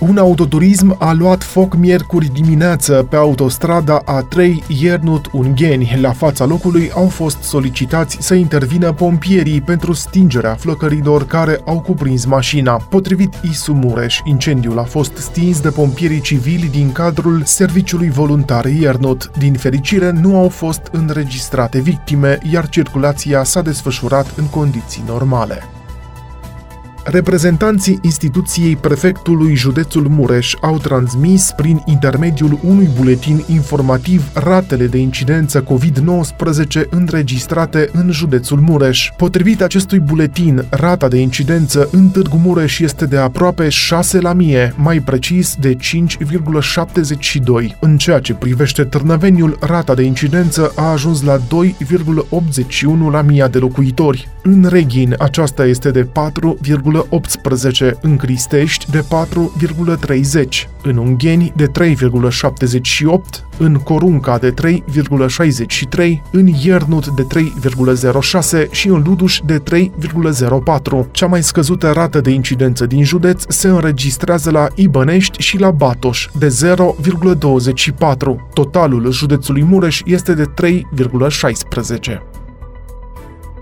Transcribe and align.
Un 0.00 0.18
autoturism 0.18 0.96
a 0.98 1.12
luat 1.12 1.42
foc 1.42 1.76
miercuri 1.76 2.30
dimineață 2.32 3.06
pe 3.10 3.16
autostrada 3.16 4.02
A3 4.04 4.54
Iernut-Ungheni. 4.80 5.98
La 6.00 6.12
fața 6.12 6.44
locului 6.44 6.90
au 6.94 7.08
fost 7.08 7.42
solicitați 7.42 8.16
să 8.20 8.34
intervină 8.34 8.92
pompierii 8.92 9.60
pentru 9.60 9.92
stingerea 9.92 10.54
flăcărilor 10.54 11.26
care 11.26 11.60
au 11.66 11.80
cuprins 11.80 12.24
mașina. 12.24 12.76
Potrivit 12.76 13.34
Isu 13.42 13.72
Mureș, 13.72 14.18
incendiul 14.24 14.78
a 14.78 14.84
fost 14.84 15.16
stins 15.16 15.60
de 15.60 15.70
pompierii 15.70 16.20
civili 16.20 16.68
din 16.68 16.92
cadrul 16.92 17.42
serviciului 17.44 18.10
voluntar 18.10 18.64
Iernut. 18.64 19.30
Din 19.38 19.52
fericire, 19.52 20.10
nu 20.10 20.36
au 20.36 20.48
fost 20.48 20.88
înregistrate 20.92 21.78
victime, 21.78 22.38
iar 22.52 22.68
circulația 22.68 23.44
s-a 23.44 23.62
desfășurat 23.62 24.32
în 24.36 24.44
condiții 24.44 25.02
normale. 25.06 25.62
Reprezentanții 27.10 27.98
instituției 28.02 28.76
prefectului 28.76 29.54
județul 29.54 30.08
Mureș 30.08 30.54
au 30.60 30.78
transmis 30.78 31.52
prin 31.56 31.82
intermediul 31.86 32.58
unui 32.62 32.88
buletin 32.96 33.44
informativ 33.46 34.30
ratele 34.34 34.86
de 34.86 34.98
incidență 34.98 35.64
COVID-19 35.64 36.88
înregistrate 36.90 37.88
în 37.92 38.10
județul 38.10 38.60
Mureș. 38.60 39.10
Potrivit 39.16 39.62
acestui 39.62 39.98
buletin, 39.98 40.64
rata 40.68 41.08
de 41.08 41.18
incidență 41.18 41.88
în 41.92 42.08
Târgu 42.08 42.36
Mureș 42.36 42.78
este 42.78 43.06
de 43.06 43.16
aproape 43.16 43.68
6 43.68 44.20
la 44.20 44.32
mie, 44.32 44.74
mai 44.76 45.00
precis 45.00 45.56
de 45.60 45.76
5,72. 45.76 47.76
În 47.80 47.96
ceea 47.96 48.18
ce 48.18 48.34
privește 48.34 48.84
Târnăveniul, 48.84 49.58
rata 49.60 49.94
de 49.94 50.02
incidență 50.02 50.72
a 50.76 50.90
ajuns 50.90 51.22
la 51.22 51.38
2,81 51.38 51.42
la 53.10 53.22
mie 53.22 53.48
de 53.50 53.58
locuitori. 53.58 54.28
În 54.42 54.66
Reghin, 54.68 55.14
aceasta 55.18 55.66
este 55.66 55.90
de 55.90 56.02
4, 56.02 56.58
3,18, 56.62 56.99
în 58.00 58.16
Cristești 58.16 58.90
de 58.90 59.04
4,30, 59.04 60.68
în 60.82 60.96
Ungheni 60.96 61.52
de 61.56 61.66
3,78, 61.66 61.90
în 63.58 63.74
Corunca 63.74 64.38
de 64.38 64.54
3,63, 64.62 66.20
în 66.30 66.46
Iernut 66.46 67.06
de 67.06 67.26
3,06 67.34 68.70
și 68.70 68.88
în 68.88 69.02
Luduș 69.06 69.40
de 69.46 69.62
3,04. 69.70 71.10
Cea 71.10 71.26
mai 71.26 71.42
scăzută 71.42 71.90
rată 71.90 72.20
de 72.20 72.30
incidență 72.30 72.86
din 72.86 73.04
județ 73.04 73.44
se 73.48 73.68
înregistrează 73.68 74.50
la 74.50 74.68
Ibănești 74.74 75.42
și 75.42 75.58
la 75.58 75.70
Batoș 75.70 76.28
de 76.38 76.46
0,24. 76.46 78.36
Totalul 78.52 79.12
județului 79.12 79.62
Mureș 79.62 80.00
este 80.04 80.34
de 80.34 80.44
3,16. 80.44 82.29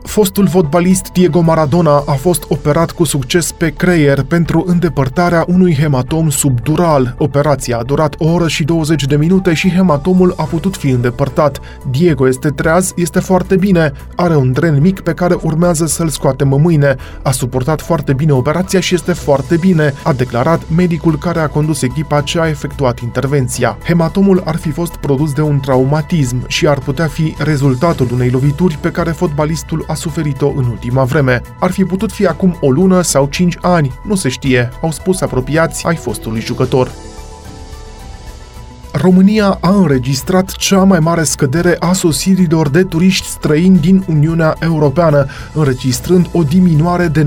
Fostul 0.08 0.48
fotbalist 0.48 1.12
Diego 1.12 1.40
Maradona 1.40 2.02
a 2.06 2.12
fost 2.12 2.44
operat 2.48 2.90
cu 2.90 3.04
succes 3.04 3.52
pe 3.52 3.70
creier 3.70 4.22
pentru 4.22 4.64
îndepărtarea 4.66 5.44
unui 5.48 5.74
hematom 5.74 6.30
subdural. 6.30 7.14
Operația 7.18 7.78
a 7.78 7.82
durat 7.82 8.14
o 8.18 8.28
oră 8.28 8.48
și 8.48 8.64
20 8.64 9.04
de 9.04 9.16
minute 9.16 9.54
și 9.54 9.70
hematomul 9.70 10.34
a 10.36 10.42
putut 10.42 10.76
fi 10.76 10.88
îndepărtat. 10.88 11.60
Diego 11.90 12.28
este 12.28 12.48
treaz, 12.48 12.92
este 12.96 13.20
foarte 13.20 13.56
bine, 13.56 13.92
are 14.16 14.36
un 14.36 14.52
dren 14.52 14.80
mic 14.80 15.00
pe 15.00 15.12
care 15.12 15.36
urmează 15.42 15.86
să-l 15.86 16.08
scoatem 16.08 16.48
mâine. 16.48 16.96
A 17.22 17.30
suportat 17.30 17.80
foarte 17.80 18.12
bine 18.12 18.32
operația 18.32 18.80
și 18.80 18.94
este 18.94 19.12
foarte 19.12 19.56
bine, 19.56 19.94
a 20.02 20.12
declarat 20.12 20.60
medicul 20.76 21.18
care 21.18 21.40
a 21.40 21.48
condus 21.48 21.82
echipa 21.82 22.20
ce 22.20 22.40
a 22.40 22.48
efectuat 22.48 23.00
intervenția. 23.00 23.78
Hematomul 23.84 24.42
ar 24.44 24.56
fi 24.56 24.70
fost 24.70 24.96
produs 24.96 25.32
de 25.32 25.42
un 25.42 25.60
traumatism 25.60 26.44
și 26.46 26.66
ar 26.66 26.78
putea 26.78 27.06
fi 27.06 27.34
rezultatul 27.38 28.08
unei 28.12 28.30
lovituri 28.30 28.78
pe 28.80 28.90
care 28.90 29.10
fotbalistul 29.10 29.84
a 29.88 29.96
suferit-o 29.98 30.48
în 30.56 30.64
ultima 30.64 31.04
vreme. 31.04 31.42
Ar 31.60 31.70
fi 31.70 31.84
putut 31.84 32.12
fi 32.12 32.26
acum 32.26 32.56
o 32.60 32.70
lună 32.70 33.02
sau 33.02 33.26
cinci 33.26 33.56
ani, 33.60 33.92
nu 34.04 34.14
se 34.14 34.28
știe, 34.28 34.70
au 34.82 34.90
spus 34.90 35.20
apropiați 35.20 35.86
ai 35.86 35.96
fostului 35.96 36.40
jucător. 36.40 36.90
România 38.92 39.58
a 39.60 39.70
înregistrat 39.70 40.50
cea 40.50 40.84
mai 40.84 40.98
mare 40.98 41.22
scădere 41.22 41.76
a 41.78 41.92
sosirilor 41.92 42.68
de 42.68 42.82
turiști 42.82 43.26
străini 43.26 43.78
din 43.78 44.04
Uniunea 44.08 44.56
Europeană, 44.60 45.26
înregistrând 45.52 46.28
o 46.32 46.42
diminuare 46.42 47.06
de 47.06 47.26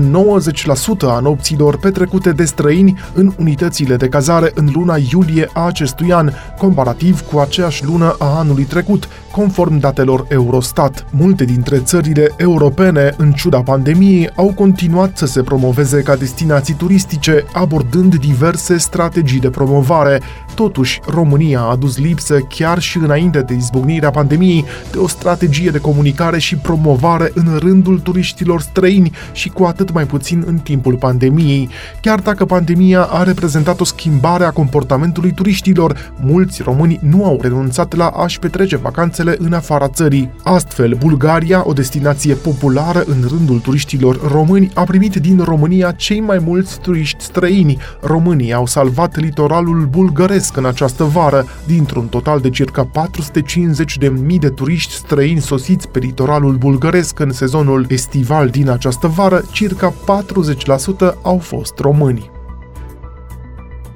a 1.00 1.18
nopților 1.18 1.78
petrecute 1.78 2.32
de 2.32 2.44
străini 2.44 2.98
în 3.14 3.32
unitățile 3.38 3.96
de 3.96 4.08
cazare 4.08 4.50
în 4.54 4.70
luna 4.72 4.96
iulie 5.12 5.50
a 5.52 5.66
acestui 5.66 6.12
an, 6.12 6.32
comparativ 6.58 7.20
cu 7.20 7.38
aceeași 7.38 7.84
lună 7.84 8.16
a 8.18 8.38
anului 8.38 8.64
trecut, 8.64 9.08
conform 9.32 9.78
datelor 9.78 10.26
Eurostat. 10.28 11.06
Multe 11.10 11.44
dintre 11.44 11.78
țările 11.78 12.34
europene, 12.36 13.14
în 13.16 13.32
ciuda 13.32 13.60
pandemiei, 13.60 14.30
au 14.36 14.52
continuat 14.54 15.16
să 15.16 15.26
se 15.26 15.42
promoveze 15.42 16.02
ca 16.02 16.16
destinații 16.16 16.74
turistice, 16.74 17.44
abordând 17.52 18.16
diverse 18.16 18.76
strategii 18.76 19.40
de 19.40 19.50
promovare. 19.50 20.20
Totuși, 20.54 21.00
România 21.06 21.51
a 21.56 21.60
adus 21.60 21.98
lipsă 21.98 22.38
chiar 22.38 22.78
și 22.78 22.96
înainte 22.96 23.40
de 23.40 23.54
izbucnirea 23.54 24.10
pandemiei 24.10 24.64
de 24.92 24.98
o 24.98 25.06
strategie 25.06 25.70
de 25.70 25.78
comunicare 25.78 26.38
și 26.38 26.56
promovare 26.56 27.30
în 27.34 27.56
rândul 27.58 27.98
turiștilor 27.98 28.60
străini 28.60 29.10
și 29.32 29.48
cu 29.48 29.64
atât 29.64 29.92
mai 29.92 30.04
puțin 30.04 30.42
în 30.46 30.58
timpul 30.58 30.94
pandemiei. 30.94 31.68
Chiar 32.00 32.20
dacă 32.20 32.44
pandemia 32.44 33.02
a 33.02 33.22
reprezentat 33.22 33.80
o 33.80 33.84
schimbare 33.84 34.44
a 34.44 34.50
comportamentului 34.50 35.32
turiștilor, 35.32 36.12
mulți 36.20 36.62
români 36.62 36.98
nu 37.02 37.24
au 37.24 37.38
renunțat 37.42 37.96
la 37.96 38.06
a-și 38.06 38.38
petrece 38.38 38.76
vacanțele 38.76 39.36
în 39.38 39.52
afara 39.52 39.88
țării. 39.88 40.30
Astfel, 40.42 40.94
Bulgaria, 40.94 41.62
o 41.66 41.72
destinație 41.72 42.34
populară 42.34 43.04
în 43.06 43.24
rândul 43.28 43.58
turiștilor 43.58 44.30
români, 44.30 44.70
a 44.74 44.82
primit 44.82 45.14
din 45.14 45.40
România 45.44 45.90
cei 45.90 46.20
mai 46.20 46.38
mulți 46.38 46.78
turiști 46.78 47.24
străini. 47.24 47.78
Românii 48.00 48.52
au 48.52 48.66
salvat 48.66 49.16
litoralul 49.16 49.88
bulgăresc 49.90 50.56
în 50.56 50.64
această 50.64 51.04
vară, 51.04 51.41
dintr-un 51.66 52.06
total 52.06 52.40
de 52.40 52.50
circa 52.50 52.84
450 52.84 53.98
de 53.98 54.08
mii 54.08 54.38
de 54.38 54.48
turiști 54.48 54.92
străini 54.92 55.40
sosiți 55.40 55.88
pe 55.88 55.98
litoralul 55.98 56.56
bulgăresc 56.56 57.18
în 57.18 57.32
sezonul 57.32 57.86
estival 57.88 58.48
din 58.48 58.68
această 58.68 59.06
vară, 59.06 59.42
circa 59.52 59.92
40% 59.92 61.14
au 61.22 61.38
fost 61.38 61.78
români. 61.78 62.31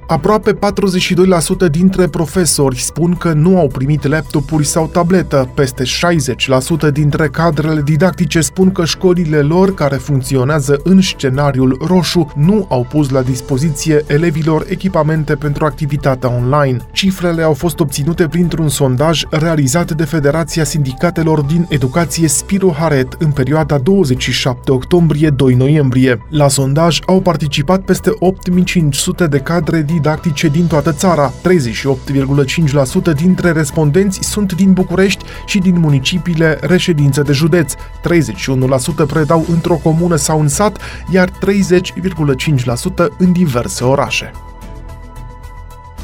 Aproape 0.06 0.52
42% 0.52 1.70
dintre 1.70 2.06
profesori 2.06 2.78
spun 2.78 3.14
că 3.14 3.32
nu 3.32 3.58
au 3.58 3.66
primit 3.68 4.06
laptopuri 4.06 4.66
sau 4.66 4.86
tabletă. 4.86 5.50
Peste 5.54 5.84
60% 6.88 6.92
dintre 6.92 7.28
cadrele 7.28 7.82
didactice 7.82 8.40
spun 8.40 8.72
că 8.72 8.84
școlile 8.84 9.40
lor, 9.40 9.74
care 9.74 9.96
funcționează 9.96 10.80
în 10.84 11.00
scenariul 11.00 11.78
roșu, 11.86 12.32
nu 12.36 12.66
au 12.68 12.86
pus 12.90 13.10
la 13.10 13.22
dispoziție 13.22 14.04
elevilor 14.06 14.64
echipamente 14.68 15.34
pentru 15.34 15.64
activitatea 15.64 16.32
online. 16.32 16.76
Cifrele 16.92 17.42
au 17.42 17.52
fost 17.52 17.80
obținute 17.80 18.28
printr-un 18.28 18.68
sondaj 18.68 19.22
realizat 19.30 19.92
de 19.92 20.04
Federația 20.04 20.64
Sindicatelor 20.64 21.40
din 21.40 21.66
Educație 21.68 22.28
Spiro 22.28 22.70
Haret 22.70 23.16
în 23.18 23.30
perioada 23.30 23.78
27 23.78 24.72
octombrie-2 24.72 25.56
noiembrie. 25.56 26.22
La 26.30 26.48
sondaj 26.48 26.98
au 27.06 27.20
participat 27.20 27.80
peste 27.80 28.10
8500 28.18 29.26
de 29.26 29.38
cadre 29.38 29.82
din 29.82 29.94
didactice 29.96 30.48
din 30.48 30.66
toată 30.66 30.92
țara. 30.92 31.32
38,5% 31.32 33.12
dintre 33.14 33.52
respondenți 33.52 34.18
sunt 34.22 34.52
din 34.52 34.72
București 34.72 35.24
și 35.46 35.58
din 35.58 35.78
municipiile 35.78 36.58
reședință 36.60 37.22
de 37.22 37.32
județ. 37.32 37.74
31% 37.74 37.78
predau 39.06 39.46
într-o 39.52 39.74
comună 39.74 40.16
sau 40.16 40.40
în 40.40 40.48
sat, 40.48 40.78
iar 41.10 41.28
30,5% 41.30 41.34
în 43.18 43.32
diverse 43.32 43.84
orașe. 43.84 44.32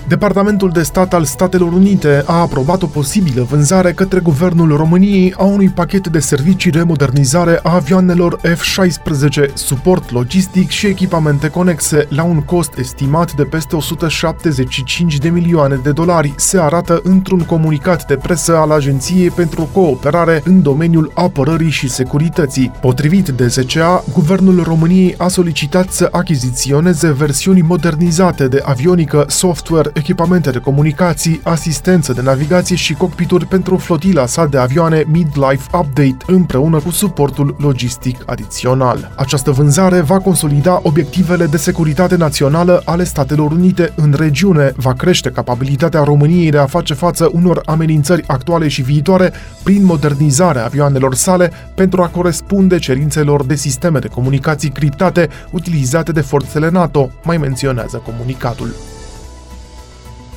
Departamentul 0.09 0.71
de 0.71 0.83
stat 0.83 1.15
al 1.15 1.25
Statelor 1.25 1.73
Unite 1.73 2.23
a 2.27 2.41
aprobat 2.41 2.83
o 2.83 2.87
posibilă 2.87 3.43
vânzare 3.43 3.93
către 3.93 4.21
Guvernul 4.21 4.77
României 4.77 5.35
a 5.37 5.45
unui 5.45 5.69
pachet 5.69 6.09
de 6.09 6.19
servicii 6.19 6.71
de 6.71 6.83
modernizare 6.83 7.61
a 7.63 7.75
avioanelor 7.75 8.41
F-16, 8.41 9.53
suport 9.55 10.11
logistic 10.11 10.69
și 10.69 10.87
echipamente 10.87 11.49
conexe, 11.49 12.07
la 12.09 12.23
un 12.23 12.41
cost 12.41 12.79
estimat 12.79 13.33
de 13.33 13.43
peste 13.43 13.77
175 13.77 15.19
de 15.19 15.29
milioane 15.29 15.81
de 15.83 15.93
dolari, 15.93 16.35
se 16.37 16.59
arată 16.61 17.01
într-un 17.03 17.41
comunicat 17.41 18.07
de 18.07 18.17
presă 18.17 18.57
al 18.57 18.71
Agenției 18.71 19.31
pentru 19.31 19.69
Cooperare 19.73 20.43
în 20.45 20.63
domeniul 20.63 21.13
apărării 21.15 21.71
și 21.71 21.89
securității. 21.89 22.73
Potrivit 22.81 23.29
de 23.29 23.47
ZCA, 23.47 24.05
Guvernul 24.13 24.63
României 24.63 25.15
a 25.19 25.29
solicitat 25.29 25.91
să 25.91 26.09
achiziționeze 26.11 27.13
versiuni 27.13 27.61
modernizate 27.61 28.49
de 28.49 28.63
avionică, 28.65 29.25
software 29.29 29.91
echipamente 29.95 30.51
de 30.51 30.59
comunicații, 30.59 31.41
asistență 31.45 32.13
de 32.13 32.23
navigație 32.23 32.77
și 32.77 32.95
cockpituri 32.95 33.47
pentru 33.47 33.77
flotila 33.77 34.27
sa 34.27 34.47
de 34.47 34.59
avioane 34.59 35.05
Midlife 35.07 35.67
Update, 35.73 36.17
împreună 36.27 36.79
cu 36.79 36.91
suportul 36.91 37.57
logistic 37.59 38.23
adițional. 38.27 39.13
Această 39.17 39.51
vânzare 39.51 40.01
va 40.01 40.19
consolida 40.19 40.81
obiectivele 40.83 41.47
de 41.47 41.57
securitate 41.57 42.17
națională 42.17 42.83
ale 42.85 43.05
Statelor 43.05 43.51
Unite 43.51 43.93
în 43.97 44.15
regiune, 44.17 44.73
va 44.77 44.93
crește 44.93 45.31
capabilitatea 45.31 46.03
României 46.03 46.51
de 46.51 46.59
a 46.59 46.67
face 46.67 46.95
față 46.95 47.31
unor 47.33 47.63
amenințări 47.65 48.25
actuale 48.27 48.69
și 48.69 48.83
viitoare 48.83 49.33
prin 49.63 49.85
modernizarea 49.85 50.65
avioanelor 50.65 51.15
sale 51.15 51.53
pentru 51.75 52.03
a 52.03 52.09
corespunde 52.09 52.79
cerințelor 52.79 53.45
de 53.45 53.55
sisteme 53.55 53.99
de 53.99 54.09
comunicații 54.09 54.71
criptate 54.71 55.29
utilizate 55.51 56.13
de 56.13 56.21
forțele 56.21 56.71
NATO, 56.71 57.11
mai 57.23 57.37
menționează 57.37 58.03
comunicatul. 58.05 58.75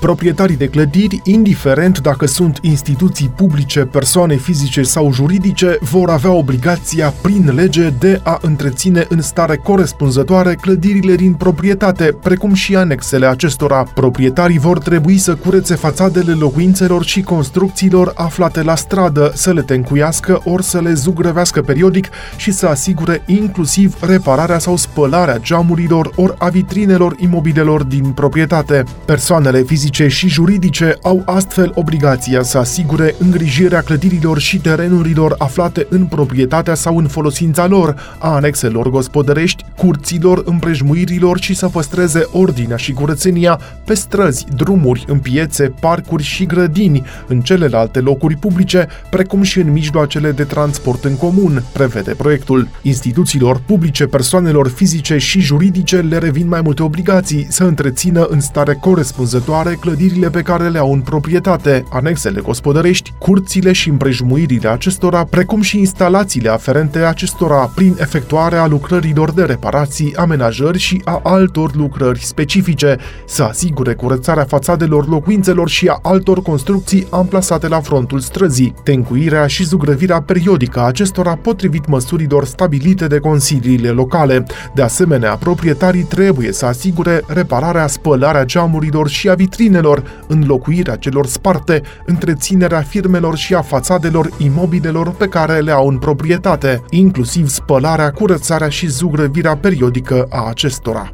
Proprietarii 0.06 0.56
de 0.56 0.68
clădiri, 0.68 1.22
indiferent 1.24 2.00
dacă 2.00 2.26
sunt 2.26 2.60
instituții 2.62 3.32
publice, 3.36 3.80
persoane 3.80 4.36
fizice 4.36 4.82
sau 4.82 5.14
juridice, 5.14 5.78
vor 5.82 6.10
avea 6.10 6.32
obligația 6.32 7.14
prin 7.22 7.52
lege 7.56 7.90
de 7.90 8.20
a 8.24 8.38
întreține 8.42 9.06
în 9.10 9.22
stare 9.22 9.56
corespunzătoare 9.58 10.56
clădirile 10.56 11.16
din 11.16 11.34
proprietate, 11.34 12.18
precum 12.22 12.54
și 12.54 12.76
anexele 12.76 13.26
acestora. 13.26 13.84
Proprietarii 13.84 14.60
vor 14.60 14.80
trebui 14.80 15.18
să 15.18 15.36
curețe 15.36 15.76
fațadele 15.76 16.32
locuințelor 16.32 17.04
și 17.04 17.22
construcțiilor 17.22 18.12
aflate 18.16 18.62
la 18.62 18.76
stradă, 18.76 19.32
să 19.36 19.54
le 19.54 19.62
tencuiască 19.62 20.42
ori 20.44 20.64
să 20.64 20.82
le 20.82 20.94
zugrăvească 20.94 21.62
periodic 21.62 22.10
și 22.36 22.52
să 22.52 22.68
asigure 22.68 23.24
inclusiv 23.26 23.96
repararea 24.02 24.60
sau 24.60 24.76
spălarea 24.76 25.40
geamurilor 25.40 26.12
ori 26.16 26.34
a 26.38 26.48
vitrinelor 26.50 27.16
imobilelor 27.20 27.84
din 27.84 28.04
proprietate. 28.04 28.84
Persoanele 29.06 29.62
fizice 29.62 29.95
fizice 29.96 30.16
și 30.16 30.34
juridice 30.34 30.98
au 31.02 31.22
astfel 31.26 31.72
obligația 31.76 32.42
să 32.42 32.58
asigure 32.58 33.16
îngrijirea 33.18 33.82
clădirilor 33.82 34.40
și 34.40 34.58
terenurilor 34.58 35.36
aflate 35.38 35.88
în 35.90 36.06
proprietatea 36.06 36.74
sau 36.74 36.98
în 36.98 37.08
folosința 37.08 37.68
lor, 37.68 38.16
a 38.20 38.30
anexelor 38.30 38.90
gospodărești, 38.90 39.64
curților, 39.78 40.42
împrejmuirilor 40.46 41.40
și 41.40 41.54
să 41.54 41.68
păstreze 41.68 42.28
ordinea 42.32 42.78
și 42.78 42.92
curățenia 42.92 43.60
pe 43.86 43.94
străzi, 43.94 44.46
drumuri, 44.56 45.06
în 45.08 45.20
piețe, 45.20 45.74
parcuri 45.80 46.24
și 46.24 46.46
grădini, 46.46 47.04
în 47.28 47.42
celelalte 47.42 48.00
locuri 48.00 48.36
publice, 48.36 48.88
precum 49.10 49.42
și 49.42 49.60
în 49.60 49.72
mijloacele 49.72 50.32
de 50.32 50.44
transport 50.44 51.04
în 51.04 51.16
comun, 51.16 51.64
prevede 51.74 52.14
proiectul. 52.14 52.68
Instituțiilor 52.82 53.62
publice, 53.66 54.06
persoanelor 54.06 54.68
fizice 54.68 55.18
și 55.18 55.40
juridice 55.40 55.98
le 55.98 56.18
revin 56.18 56.48
mai 56.48 56.62
multe 56.62 56.84
obligații 56.84 57.48
să 57.50 57.64
întrețină 57.64 58.26
în 58.30 58.40
stare 58.40 58.74
corespunzătoare 58.74 59.78
clădirile 59.86 60.30
pe 60.30 60.42
care 60.42 60.68
le 60.68 60.78
au 60.78 60.94
în 60.94 61.00
proprietate, 61.00 61.86
anexele 61.90 62.42
gospodărești, 62.42 63.14
curțile 63.18 63.72
și 63.72 63.90
împrejmuirile 63.90 64.70
acestora, 64.70 65.24
precum 65.24 65.62
și 65.62 65.78
instalațiile 65.78 66.50
aferente 66.50 67.00
acestora 67.00 67.72
prin 67.76 67.96
efectuarea 68.00 68.66
lucrărilor 68.66 69.32
de 69.32 69.44
reparații, 69.44 70.16
amenajări 70.16 70.78
și 70.78 71.02
a 71.04 71.20
altor 71.24 71.76
lucrări 71.76 72.26
specifice, 72.26 72.98
să 73.26 73.44
asigure 73.44 73.94
curățarea 73.94 74.44
fațadelor 74.44 75.08
locuințelor 75.08 75.70
și 75.70 75.88
a 75.88 76.00
altor 76.02 76.42
construcții 76.42 77.08
amplasate 77.10 77.68
la 77.68 77.80
frontul 77.80 78.20
străzii, 78.20 78.74
tencuirea 78.84 79.48
și 79.48 79.64
zugrăvirea 79.64 80.22
periodică 80.22 80.80
a 80.80 80.84
acestora 80.84 81.36
potrivit 81.36 81.88
măsurilor 81.88 82.46
stabilite 82.46 83.08
de 83.08 83.20
consiliile 83.20 83.90
locale. 83.90 84.46
De 84.76 84.82
asemenea, 84.82 85.36
proprietarii 85.36 86.04
trebuie 86.04 86.52
să 86.52 86.66
asigure 86.66 87.24
repararea, 87.28 87.88
spălarea 87.88 88.46
geamurilor 88.46 89.10
și 89.10 89.30
a 89.30 89.34
vitrinelor 89.34 89.65
mașinilor, 89.66 90.24
înlocuirea 90.28 90.96
celor 90.96 91.26
sparte, 91.26 91.82
întreținerea 92.06 92.82
firmelor 92.82 93.36
și 93.36 93.54
a 93.54 93.62
fațadelor 93.62 94.30
imobilelor 94.38 95.12
pe 95.12 95.28
care 95.28 95.60
le 95.60 95.72
au 95.72 95.88
în 95.88 95.98
proprietate, 95.98 96.82
inclusiv 96.90 97.48
spălarea, 97.48 98.12
curățarea 98.12 98.70
și 98.70 98.88
zugrăvirea 98.88 99.56
periodică 99.56 100.26
a 100.30 100.48
acestora. 100.48 101.10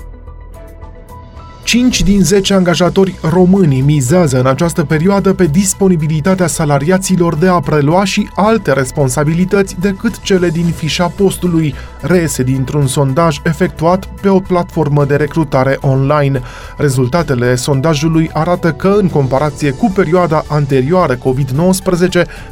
5 1.63 2.03
din 2.03 2.23
10 2.23 2.53
angajatori 2.53 3.19
români 3.21 3.81
mizează 3.81 4.39
în 4.39 4.45
această 4.45 4.83
perioadă 4.83 5.33
pe 5.33 5.45
disponibilitatea 5.45 6.47
salariaților 6.47 7.35
de 7.35 7.47
a 7.47 7.59
prelua 7.59 8.03
și 8.03 8.29
alte 8.35 8.73
responsabilități 8.73 9.79
decât 9.79 10.21
cele 10.21 10.49
din 10.49 10.65
fișa 10.75 11.07
postului, 11.07 11.75
reiese 12.01 12.43
dintr-un 12.43 12.87
sondaj 12.87 13.37
efectuat 13.43 14.05
pe 14.21 14.29
o 14.29 14.39
platformă 14.39 15.05
de 15.05 15.15
recrutare 15.15 15.77
online. 15.81 16.41
Rezultatele 16.77 17.55
sondajului 17.55 18.29
arată 18.33 18.71
că, 18.71 18.95
în 18.99 19.09
comparație 19.09 19.71
cu 19.71 19.91
perioada 19.95 20.43
anterioară 20.47 21.15
COVID-19, 21.15 21.19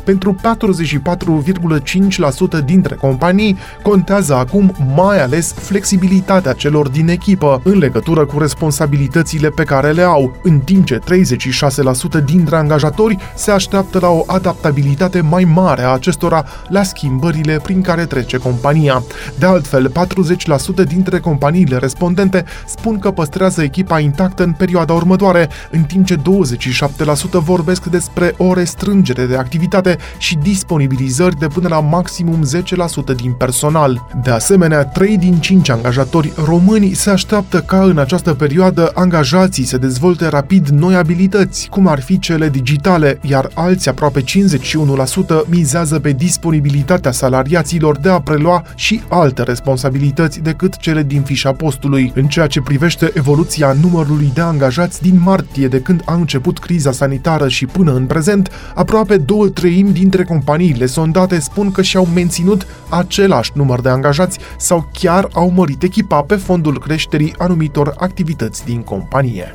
pentru 0.03 0.35
44,5% 2.59 2.63
dintre 2.65 2.95
companii 2.95 3.57
contează 3.81 4.35
acum 4.35 4.75
mai 4.95 5.21
ales 5.21 5.53
flexibilitatea 5.53 6.53
celor 6.53 6.89
din 6.89 7.07
echipă 7.07 7.61
în 7.63 7.77
legătură 7.77 8.25
cu 8.25 8.39
responsabilitatea 8.39 9.07
responsabilitățile 9.13 9.49
pe 9.49 9.63
care 9.63 9.91
le 9.91 10.01
au, 10.01 10.35
în 10.41 10.59
timp 10.59 10.85
ce 10.85 10.99
36% 12.19 12.23
dintre 12.25 12.55
angajatori 12.55 13.17
se 13.35 13.51
așteaptă 13.51 13.99
la 13.99 14.07
o 14.07 14.23
adaptabilitate 14.27 15.21
mai 15.21 15.43
mare 15.43 15.81
a 15.81 15.93
acestora 15.93 16.45
la 16.67 16.83
schimbările 16.83 17.59
prin 17.63 17.81
care 17.81 18.05
trece 18.05 18.37
compania. 18.37 19.03
De 19.39 19.45
altfel, 19.45 19.91
40% 20.83 20.87
dintre 20.87 21.19
companiile 21.19 21.77
respondente 21.77 22.45
spun 22.65 22.99
că 22.99 23.11
păstrează 23.11 23.63
echipa 23.63 23.99
intactă 23.99 24.43
în 24.43 24.51
perioada 24.51 24.93
următoare, 24.93 25.49
în 25.71 25.81
timp 25.81 26.05
ce 26.05 26.15
27% 26.15 26.19
vorbesc 27.31 27.85
despre 27.85 28.33
o 28.37 28.53
restrângere 28.53 29.25
de 29.25 29.35
activitate 29.35 29.97
și 30.17 30.35
disponibilizări 30.35 31.39
de 31.39 31.47
până 31.47 31.67
la 31.67 31.79
maximum 31.79 32.47
10% 33.13 33.15
din 33.15 33.31
personal. 33.31 34.07
De 34.23 34.31
asemenea, 34.31 34.85
3 34.85 35.17
din 35.17 35.39
5 35.39 35.69
angajatori 35.69 36.31
români 36.45 36.93
se 36.93 37.09
așteaptă 37.09 37.61
ca 37.61 37.83
în 37.83 37.97
această 37.97 38.33
perioadă 38.33 38.88
angajații 38.93 39.63
să 39.63 39.77
dezvolte 39.77 40.27
rapid 40.27 40.67
noi 40.67 40.95
abilități, 40.95 41.67
cum 41.69 41.87
ar 41.87 42.01
fi 42.01 42.19
cele 42.19 42.49
digitale, 42.49 43.19
iar 43.21 43.49
alții 43.53 43.89
aproape 43.89 44.21
51% 44.21 44.25
mizează 45.45 45.99
pe 45.99 46.11
disponibilitatea 46.11 47.11
salariaților 47.11 47.97
de 47.97 48.09
a 48.09 48.19
prelua 48.19 48.63
și 48.75 49.01
alte 49.07 49.43
responsabilități 49.43 50.39
decât 50.39 50.77
cele 50.77 51.03
din 51.03 51.21
fișa 51.21 51.51
postului. 51.53 52.11
În 52.15 52.27
ceea 52.27 52.47
ce 52.47 52.61
privește 52.61 53.11
evoluția 53.13 53.75
numărului 53.81 54.31
de 54.33 54.41
angajați 54.41 55.01
din 55.01 55.21
martie 55.23 55.67
de 55.67 55.79
când 55.81 56.01
a 56.05 56.13
început 56.13 56.59
criza 56.59 56.91
sanitară 56.91 57.47
și 57.47 57.65
până 57.65 57.93
în 57.93 58.05
prezent, 58.05 58.51
aproape 58.75 59.17
două 59.17 59.47
treimi 59.47 59.91
dintre 59.91 60.23
companiile 60.23 60.85
sondate 60.85 61.39
spun 61.39 61.71
că 61.71 61.81
și-au 61.81 62.07
menținut 62.13 62.67
același 62.89 63.51
număr 63.53 63.81
de 63.81 63.89
angajați 63.89 64.39
sau 64.57 64.89
chiar 64.93 65.27
au 65.33 65.49
mărit 65.49 65.83
echipa 65.83 66.21
pe 66.21 66.35
fondul 66.35 66.79
creșterii 66.79 67.33
anumitor 67.37 67.93
activități 67.97 68.65
din 68.65 68.78
em 68.79 68.83
companhia. 68.83 69.53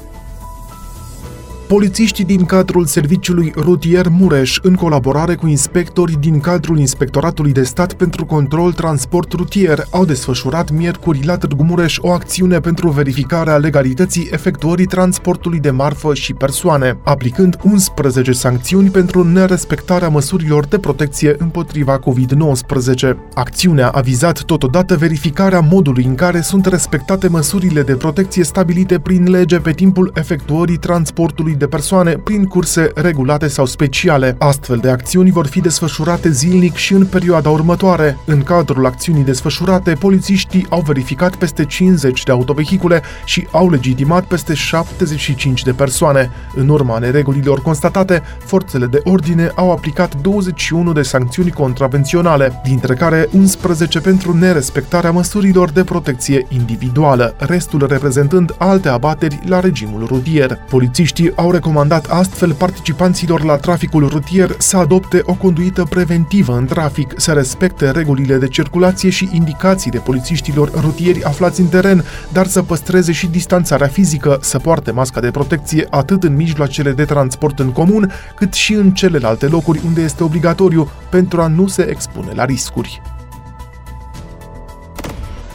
Polițiștii 1.67 2.25
din 2.25 2.45
cadrul 2.45 2.85
Serviciului 2.85 3.53
Rutier 3.57 4.09
Mureș, 4.09 4.59
în 4.63 4.75
colaborare 4.75 5.35
cu 5.35 5.47
inspectorii 5.47 6.17
din 6.17 6.41
cadrul 6.41 6.79
Inspectoratului 6.79 7.53
de 7.53 7.63
Stat 7.63 7.93
pentru 7.93 8.25
Control 8.25 8.73
Transport 8.73 9.33
Rutier, 9.33 9.85
au 9.91 10.05
desfășurat 10.05 10.71
miercuri 10.71 11.25
la 11.25 11.37
Târgu 11.37 11.63
Mureș 11.63 11.99
o 12.01 12.11
acțiune 12.11 12.61
pentru 12.61 12.91
verificarea 12.91 13.57
legalității 13.57 14.29
efectuării 14.31 14.87
transportului 14.87 15.59
de 15.59 15.71
marfă 15.71 16.15
și 16.15 16.35
persoane, 16.35 16.99
aplicând 17.03 17.59
11 17.63 18.33
sancțiuni 18.33 18.91
pentru 18.91 19.23
nerespectarea 19.23 20.09
măsurilor 20.09 20.67
de 20.67 20.79
protecție 20.79 21.35
împotriva 21.39 21.99
COVID-19. 21.99 23.15
Acțiunea 23.35 23.89
a 23.89 24.01
vizat 24.01 24.43
totodată 24.43 24.97
verificarea 24.97 25.61
modului 25.61 26.05
în 26.05 26.15
care 26.15 26.41
sunt 26.41 26.67
respectate 26.67 27.29
măsurile 27.29 27.83
de 27.83 27.95
protecție 27.95 28.45
stabilite 28.45 28.99
prin 28.99 29.31
lege 29.31 29.59
pe 29.59 29.73
timpul 29.73 30.11
efectuării 30.15 30.77
transportului 30.77 31.53
de 31.57 31.67
persoane 31.67 32.13
prin 32.13 32.45
curse 32.45 32.91
regulate 32.95 33.49
sau 33.49 33.67
speciale. 33.67 34.37
Astfel 34.39 34.77
de 34.77 34.91
acțiuni 34.91 35.31
vor 35.31 35.47
fi 35.47 35.61
desfășurate 35.61 36.31
zilnic 36.31 36.75
și 36.75 36.93
în 36.93 37.07
perioada 37.07 37.51
următoare. 37.51 38.19
În 38.25 38.43
cadrul 38.43 38.87
acțiunii 38.87 39.25
desfășurate, 39.25 39.93
polițiștii 39.93 40.67
au 40.69 40.81
verificat 40.81 41.37
peste 41.37 41.65
50 41.65 42.23
de 42.23 42.33
autovehicule 42.33 43.03
și 43.25 43.47
au 43.51 43.71
legitimat 43.71 44.25
peste 44.25 44.55
75 44.55 45.63
de 45.63 45.73
persoane. 45.73 46.31
În 46.55 46.69
urma 46.69 46.99
neregulilor 46.99 47.63
constatate, 47.63 48.23
forțele 48.39 48.87
de 48.87 49.01
ordine 49.05 49.53
au 49.55 49.71
aplicat 49.71 50.21
21 50.21 50.93
de 50.93 51.03
sancțiuni 51.03 51.51
contravenționale, 51.51 52.61
dintre 52.65 52.95
care 52.95 53.29
11 53.33 54.01
pentru 54.01 54.37
nerespectarea 54.37 55.11
măsurilor 55.11 55.71
de 55.71 55.85
protecție 55.85 56.47
individuală, 56.49 57.35
restul 57.39 57.87
reprezentând 57.87 58.55
alte 58.59 58.89
abateri 58.89 59.41
la 59.47 59.61
regimul 59.61 60.07
rutier. 60.07 60.59
Polițiștii 60.69 61.33
au 61.37 61.44
au 61.45 61.51
recomandat 61.51 62.07
astfel 62.07 62.53
participanților 62.53 63.43
la 63.43 63.57
traficul 63.57 64.09
rutier 64.09 64.55
să 64.59 64.77
adopte 64.77 65.21
o 65.25 65.35
conduită 65.35 65.85
preventivă 65.85 66.57
în 66.57 66.67
trafic, 66.67 67.13
să 67.17 67.33
respecte 67.33 67.91
regulile 67.91 68.37
de 68.37 68.49
circulație 68.49 69.11
și 69.11 69.29
indicațiile 69.33 69.99
polițiștilor 69.99 70.71
rutieri 70.81 71.25
aflați 71.25 71.61
în 71.61 71.67
teren, 71.67 72.05
dar 72.33 72.47
să 72.47 72.63
păstreze 72.63 73.13
și 73.13 73.27
distanțarea 73.27 73.87
fizică, 73.87 74.39
să 74.41 74.59
poarte 74.59 74.91
masca 74.91 75.21
de 75.21 75.31
protecție 75.31 75.87
atât 75.91 76.23
în 76.23 76.35
mijloacele 76.35 76.93
de 76.93 77.05
transport 77.05 77.59
în 77.59 77.73
comun, 77.73 78.13
cât 78.37 78.53
și 78.53 78.73
în 78.73 78.91
celelalte 78.91 79.47
locuri 79.47 79.81
unde 79.87 80.03
este 80.03 80.23
obligatoriu 80.25 80.91
pentru 81.11 81.41
a 81.41 81.47
nu 81.47 81.67
se 81.67 81.83
expune 81.83 82.33
la 82.35 82.45
riscuri. 82.45 83.03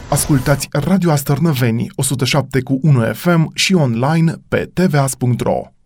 Ascultați 0.08 0.68
Radio 0.70 1.10
Astărnăveni 1.10 1.86
107 1.94 2.62
cu 2.62 2.78
1 2.82 3.00
FM 3.12 3.50
și 3.54 3.74
online 3.74 4.34
pe 4.48 4.70
tvas.ro. 4.74 5.79